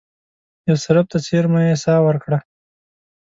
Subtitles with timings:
[0.69, 2.39] یثرب ته څېرمه یې ساه ورکړه.